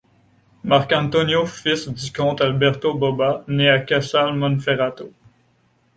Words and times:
Marcantonio 0.63 1.45
fils 1.57 1.83
du 1.97 2.07
comte 2.11 2.41
Alberto 2.41 2.95
Bobba 2.95 3.43
nait 3.47 3.69
à 3.69 3.77
Casale 3.81 4.33
Monferrato. 4.35 5.13